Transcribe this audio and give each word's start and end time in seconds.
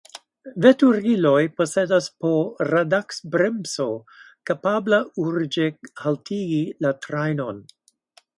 Veturiloj 0.65 1.41
posedas 1.59 2.07
po 2.23 2.31
radaks-bremso, 2.69 3.87
kapabla 4.51 5.01
urĝe 5.27 5.69
haltigi 6.05 6.61
la 6.87 6.95
trajnon. 7.07 7.63